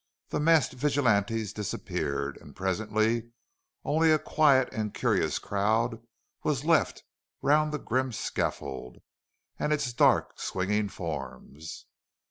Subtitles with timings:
[0.29, 3.33] The masked vigilantes disappeared, and presently
[3.83, 6.01] only a quiet and curious crowd
[6.43, 7.03] was left
[7.43, 8.97] round the grim scaffold
[9.59, 11.85] and its dark swinging forms.